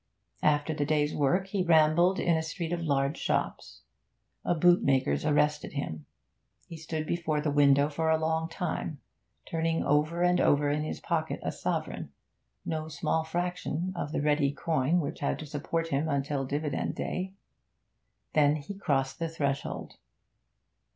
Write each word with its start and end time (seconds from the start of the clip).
After 0.41 0.73
the 0.73 0.83
day's 0.83 1.13
work 1.13 1.45
he 1.49 1.61
rambled 1.61 2.19
in 2.19 2.35
a 2.35 2.41
street 2.41 2.73
of 2.73 2.81
large 2.81 3.17
shops. 3.19 3.81
A 4.43 4.55
bootmaker's 4.55 5.23
arrested 5.25 5.73
him; 5.73 6.07
he 6.65 6.75
stood 6.75 7.05
before 7.05 7.39
the 7.39 7.51
window 7.51 7.87
for 7.87 8.09
a 8.09 8.17
long 8.17 8.49
time, 8.49 8.99
turning 9.45 9.83
over 9.83 10.23
and 10.23 10.41
over 10.41 10.71
in 10.71 10.81
his 10.81 10.99
pocket 11.01 11.39
a 11.43 11.51
sovereign 11.51 12.11
no 12.65 12.87
small 12.87 13.23
fraction 13.23 13.93
of 13.95 14.11
the 14.11 14.23
ready 14.23 14.51
coin 14.51 14.99
which 15.01 15.19
had 15.19 15.37
to 15.37 15.45
support 15.45 15.89
him 15.89 16.09
until 16.09 16.45
dividend 16.47 16.95
day. 16.95 17.35
Then 18.33 18.55
he 18.55 18.73
crossed 18.73 19.19
the 19.19 19.29
threshold. 19.29 19.97